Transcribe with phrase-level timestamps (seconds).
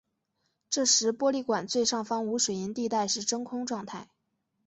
[0.67, 4.09] 这时玻璃管最上方无水银地带是真空状态。